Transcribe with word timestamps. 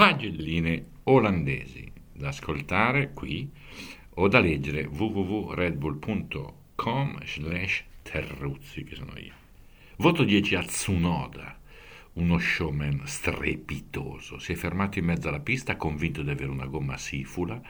pagelline 0.00 0.86
olandesi 1.02 1.92
da 2.10 2.28
ascoltare 2.28 3.10
qui 3.12 3.46
o 4.14 4.28
da 4.28 4.40
leggere 4.40 4.86
www.redbull.com 4.86 7.18
slash 7.22 7.84
terruzzi 8.00 8.84
che 8.84 8.94
sono 8.94 9.12
io. 9.18 9.34
Voto 9.98 10.24
10 10.24 10.54
a 10.54 10.62
Tsunoda, 10.62 11.59
uno 12.14 12.38
showman 12.38 13.02
strepitoso. 13.04 14.38
Si 14.38 14.52
è 14.52 14.54
fermato 14.56 14.98
in 14.98 15.04
mezzo 15.04 15.28
alla 15.28 15.40
pista 15.40 15.76
convinto 15.76 16.22
di 16.22 16.30
avere 16.30 16.50
una 16.50 16.66
gomma 16.66 16.96
sifula, 16.96 17.60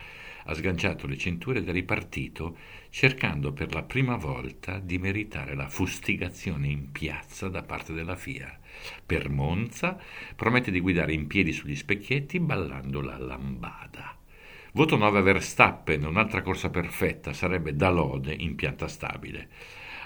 ha 0.45 0.55
sganciato 0.55 1.07
le 1.07 1.19
cinture 1.19 1.59
ed 1.59 1.69
è 1.69 1.73
ripartito 1.73 2.57
cercando 2.89 3.53
per 3.53 3.75
la 3.75 3.83
prima 3.83 4.17
volta 4.17 4.79
di 4.79 4.99
meritare 4.99 5.55
la 5.55 5.69
fustigazione 5.69 6.69
in 6.69 6.91
piazza 6.91 7.49
da 7.49 7.63
parte 7.63 7.93
della 7.93 8.17
FIA. 8.17 8.59
Per 9.05 9.29
Monza 9.29 9.99
promette 10.35 10.71
di 10.71 10.81
guidare 10.81 11.13
in 11.13 11.27
piedi 11.27 11.53
sugli 11.53 11.77
specchietti 11.77 12.41
ballando 12.41 13.01
la 13.01 13.19
lambada. 13.19 14.17
Voto 14.73 14.97
9 14.97 15.19
a 15.19 15.23
Verstappen, 15.23 16.05
un'altra 16.05 16.43
corsa 16.43 16.71
perfetta, 16.71 17.33
sarebbe 17.33 17.75
da 17.75 17.91
lode 17.91 18.33
in 18.33 18.55
pianta 18.55 18.87
stabile. 18.87 19.49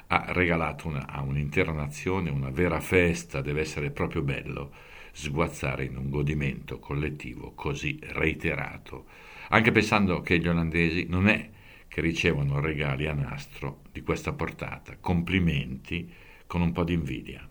Ha 0.08 0.26
regalato 0.28 0.88
una, 0.88 1.06
a 1.08 1.22
un'intera 1.22 1.72
nazione 1.72 2.30
una 2.30 2.50
vera 2.50 2.80
festa, 2.80 3.40
deve 3.40 3.60
essere 3.60 3.90
proprio 3.90 4.22
bello 4.22 4.72
sguazzare 5.12 5.84
in 5.84 5.96
un 5.96 6.10
godimento 6.10 6.78
collettivo 6.78 7.52
così 7.54 7.98
reiterato, 8.02 9.06
anche 9.48 9.70
pensando 9.70 10.20
che 10.20 10.38
gli 10.38 10.48
olandesi 10.48 11.06
non 11.08 11.28
è 11.28 11.50
che 11.86 12.00
ricevono 12.00 12.60
regali 12.60 13.06
a 13.06 13.14
nastro 13.14 13.82
di 13.92 14.02
questa 14.02 14.32
portata, 14.32 14.96
complimenti 14.98 16.12
con 16.46 16.60
un 16.60 16.72
po' 16.72 16.82
di 16.82 16.94
invidia. 16.94 17.48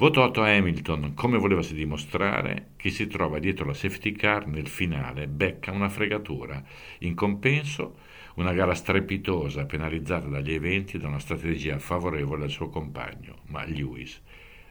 Voto 0.00 0.22
8 0.22 0.42
a 0.42 0.54
Hamilton, 0.54 1.14
come 1.14 1.38
volevasi 1.38 1.74
dimostrare, 1.74 2.68
chi 2.76 2.88
si 2.88 3.08
trova 3.08 3.40
dietro 3.40 3.66
la 3.66 3.74
safety 3.74 4.12
car 4.12 4.46
nel 4.46 4.68
finale 4.68 5.26
becca 5.26 5.72
una 5.72 5.88
fregatura. 5.88 6.62
In 7.00 7.16
compenso, 7.16 7.96
una 8.34 8.52
gara 8.52 8.76
strepitosa 8.76 9.66
penalizzata 9.66 10.28
dagli 10.28 10.52
eventi 10.52 10.94
e 10.94 10.98
da 11.00 11.08
una 11.08 11.18
strategia 11.18 11.80
favorevole 11.80 12.44
al 12.44 12.50
suo 12.50 12.68
compagno, 12.68 13.38
ma 13.46 13.64
Lewis 13.64 14.22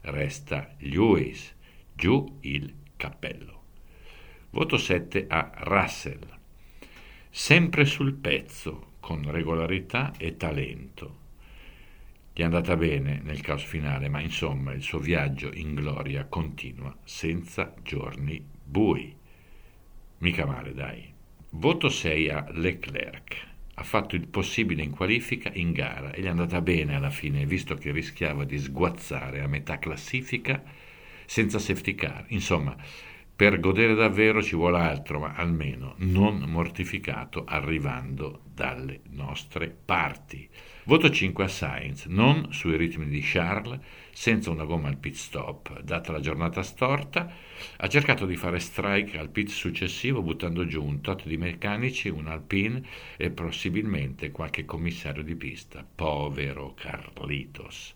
resta 0.03 0.73
Lewis, 0.77 1.53
giù 1.93 2.37
il 2.43 2.73
cappello. 2.95 3.63
Voto 4.51 4.77
7 4.77 5.25
a 5.27 5.51
Russell, 5.55 6.25
sempre 7.29 7.83
sul 7.83 8.13
pezzo, 8.13 8.91
con 9.01 9.29
regolarità 9.29 10.13
e 10.17 10.37
talento 10.37 11.25
gli 12.37 12.41
è 12.41 12.43
andata 12.43 12.77
bene 12.77 13.19
nel 13.23 13.41
caos 13.41 13.63
finale, 13.63 14.09
ma 14.09 14.21
insomma 14.21 14.71
il 14.71 14.83
suo 14.83 14.99
viaggio 14.99 15.49
in 15.51 15.73
gloria 15.73 16.25
continua 16.25 16.95
senza 17.03 17.73
giorni 17.81 18.45
bui. 18.63 19.11
Mica 20.19 20.45
male, 20.45 20.71
dai. 20.75 21.11
Voto 21.49 21.89
6 21.89 22.29
a 22.29 22.45
Leclerc. 22.51 23.47
Ha 23.73 23.81
fatto 23.81 24.15
il 24.15 24.27
possibile 24.27 24.83
in 24.83 24.91
qualifica 24.91 25.49
in 25.51 25.71
gara 25.71 26.11
e 26.11 26.21
gli 26.21 26.25
è 26.25 26.29
andata 26.29 26.61
bene 26.61 26.93
alla 26.93 27.09
fine, 27.09 27.43
visto 27.47 27.73
che 27.73 27.89
rischiava 27.89 28.43
di 28.43 28.59
sguazzare 28.59 29.41
a 29.41 29.47
metà 29.47 29.79
classifica 29.79 30.61
senza 31.25 31.57
safety 31.57 31.95
car. 31.95 32.25
Insomma, 32.27 32.75
per 33.37 33.59
godere 33.59 33.93
davvero 33.93 34.41
ci 34.41 34.55
vuole 34.55 34.79
altro, 34.79 35.19
ma 35.19 35.33
almeno 35.35 35.93
non 35.97 36.39
mortificato 36.47 37.43
arrivando 37.45 38.41
dalle 38.51 39.01
nostre 39.11 39.69
parti. 39.69 40.49
Voto 40.85 41.11
5 41.11 41.43
a 41.43 41.47
Sainz, 41.47 42.05
non 42.05 42.51
sui 42.51 42.75
ritmi 42.75 43.05
di 43.07 43.21
Charles, 43.21 43.79
senza 44.11 44.49
una 44.49 44.63
gomma 44.63 44.87
al 44.87 44.97
pit 44.97 45.13
stop. 45.13 45.81
Data 45.81 46.11
la 46.11 46.19
giornata 46.19 46.63
storta, 46.63 47.31
ha 47.77 47.87
cercato 47.87 48.25
di 48.25 48.35
fare 48.35 48.57
strike 48.57 49.19
al 49.19 49.29
pit 49.29 49.49
successivo 49.49 50.23
buttando 50.23 50.65
giù 50.65 50.83
un 50.83 51.01
tot 51.01 51.27
di 51.27 51.37
meccanici, 51.37 52.09
un 52.09 52.25
alpine 52.25 52.81
e 53.17 53.29
possibilmente 53.29 54.31
qualche 54.31 54.65
commissario 54.65 55.21
di 55.21 55.35
pista. 55.35 55.85
Povero 55.85 56.73
Carlitos. 56.73 57.93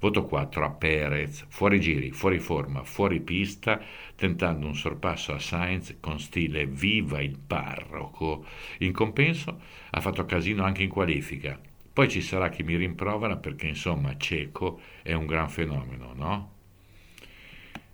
Voto 0.00 0.24
4 0.24 0.64
a 0.64 0.70
Perez, 0.70 1.46
fuori 1.48 1.80
giri, 1.80 2.10
fuori 2.12 2.38
forma, 2.38 2.84
fuori 2.84 3.20
pista, 3.20 3.80
tentando 4.14 4.66
un 4.66 4.74
sorpasso 4.74 5.32
a 5.32 5.38
Sainz 5.38 5.96
con 6.00 6.20
stile 6.20 6.66
viva 6.66 7.20
il 7.20 7.38
parroco. 7.38 8.44
In 8.78 8.92
compenso 8.92 9.60
ha 9.90 10.00
fatto 10.00 10.24
casino 10.24 10.64
anche 10.64 10.82
in 10.82 10.88
qualifica 10.88 11.58
poi 11.98 12.08
ci 12.08 12.20
sarà 12.20 12.48
chi 12.48 12.62
mi 12.62 12.76
rimprovera 12.76 13.38
perché 13.38 13.66
insomma 13.66 14.16
Ceco 14.16 14.80
è 15.02 15.14
un 15.14 15.26
gran 15.26 15.48
fenomeno, 15.48 16.12
no? 16.14 16.52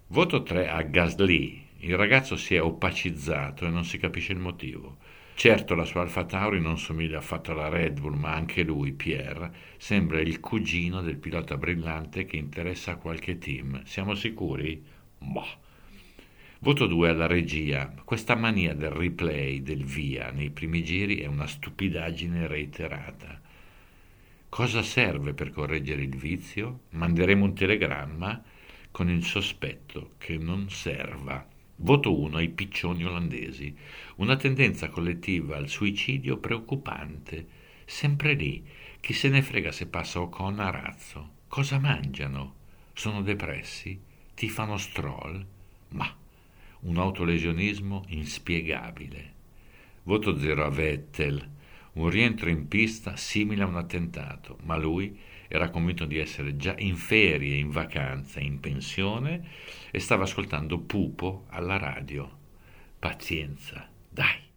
Voto 0.09 0.43
3 0.43 0.69
a 0.69 0.83
Gasly. 0.83 1.67
Il 1.79 1.97
ragazzo 1.97 2.37
si 2.37 2.55
è 2.55 2.61
opacizzato 2.61 3.65
e 3.65 3.71
non 3.71 3.83
si 3.83 3.97
capisce 3.97 4.33
il 4.33 4.41
motivo. 4.41 4.99
Certo 5.37 5.75
la 5.75 5.85
sua 5.85 6.03
Alfa 6.03 6.25
Tauri 6.25 6.61
non 6.61 6.79
somiglia 6.79 7.19
affatto 7.19 7.51
alla 7.51 7.69
Red 7.69 8.01
Bull, 8.01 8.15
ma 8.15 8.33
anche 8.33 8.63
lui, 8.63 8.93
Pierre, 8.93 9.53
sembra 9.77 10.21
il 10.21 10.41
cugino 10.41 11.03
del 11.03 11.17
pilota 11.17 11.57
brillante 11.57 12.25
che 12.25 12.37
interessa 12.37 12.93
a 12.93 12.97
qualche 12.97 13.37
team. 13.37 13.83
Siamo 13.85 14.15
sicuri? 14.15 14.83
Boh. 15.19 15.63
Voto 16.61 16.87
2 16.87 17.09
alla 17.11 17.27
regia. 17.27 17.93
Questa 18.05 18.37
mania 18.37 18.75
del 18.75 18.91
replay, 18.91 19.61
del 19.61 19.85
via, 19.85 20.31
nei 20.31 20.51
primi 20.51 20.83
giri 20.83 21.19
è 21.19 21.27
una 21.27 21.47
stupidaggine 21.47 22.47
reiterata. 22.47 23.39
Cosa 24.49 24.83
serve 24.83 25.35
per 25.35 25.51
correggere 25.51 26.03
il 26.03 26.17
vizio? 26.17 26.83
Manderemo 26.91 27.45
un 27.45 27.55
telegramma 27.55 28.43
con 28.91 29.11
il 29.11 29.25
sospetto 29.25 30.13
che 30.17 30.39
non 30.39 30.71
serva. 30.71 31.45
Voto 31.77 32.19
1 32.19 32.37
ai 32.37 32.49
piccioni 32.51 33.05
olandesi. 33.05 33.75
Una 34.17 34.37
tendenza 34.37 34.89
collettiva 34.89 35.57
al 35.57 35.69
suicidio 35.69 36.39
preoccupante. 36.39 37.47
Sempre 37.85 38.35
lì. 38.35 38.65
Chi 39.01 39.13
se 39.13 39.29
ne 39.29 39.43
frega 39.43 39.73
se 39.73 39.87
passa 39.87 40.21
Ocon 40.21 40.61
a 40.61 40.71
razzo? 40.71 41.31
Cosa 41.49 41.79
mangiano? 41.79 42.55
Sono 42.93 43.23
depressi? 43.23 44.01
Ti 44.35 44.49
fanno 44.49 44.77
stroll? 44.77 45.45
Ma 45.91 46.17
un 46.81 46.97
autolesionismo 46.99 48.05
inspiegabile. 48.09 49.33
Voto 50.05 50.39
0 50.39 50.65
a 50.65 50.71
Vettel 50.71 51.49
un 51.95 52.09
rientro 52.09 52.49
in 52.49 52.69
pista 52.69 53.17
simile 53.17 53.63
a 53.63 53.67
un 53.67 53.77
attentato, 53.77 54.59
ma 54.63 54.77
lui 54.77 55.19
era 55.49 55.71
convinto 55.71 56.05
di 56.05 56.19
essere 56.19 56.57
già 56.57 56.75
in 56.79 56.97
ferie, 56.97 57.57
in 57.57 57.71
vacanza, 57.71 58.41
in 58.41 58.61
pensione 58.61 59.49
e 59.91 60.01
stava 60.01 60.25
ascoltando 60.25 60.81
Pupo 60.81 61.45
alla 61.49 61.77
radio. 61.77 62.43
Pazienza, 62.99 63.89
dai. 64.09 64.54